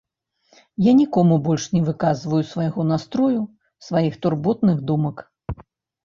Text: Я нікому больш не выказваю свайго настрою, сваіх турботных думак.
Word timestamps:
Я 0.83 0.91
нікому 0.99 1.35
больш 1.47 1.65
не 1.75 1.81
выказваю 1.89 2.39
свайго 2.51 2.85
настрою, 2.91 3.41
сваіх 3.89 4.17
турботных 4.27 4.81
думак. 4.93 5.21